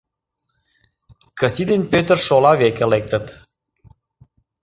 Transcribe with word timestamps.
Кысти 1.39 1.63
ден 1.69 1.81
Пӧтыр 1.91 2.17
шола 2.27 2.53
веке 2.61 2.85
лектыт. 2.91 3.25